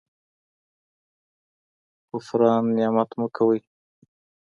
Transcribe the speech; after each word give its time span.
کفران 2.09 2.63
نعمت 2.75 3.09
مه 3.19 3.27
کوئ. 3.35 3.59